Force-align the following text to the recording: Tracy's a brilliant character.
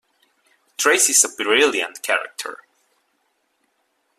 Tracy's 0.77 1.23
a 1.23 1.29
brilliant 1.29 2.01
character. 2.01 2.57